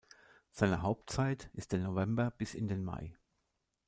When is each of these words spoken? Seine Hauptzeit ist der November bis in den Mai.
Seine 0.49 0.81
Hauptzeit 0.81 1.51
ist 1.53 1.73
der 1.73 1.79
November 1.79 2.31
bis 2.31 2.55
in 2.55 2.67
den 2.67 2.83
Mai. 2.83 3.15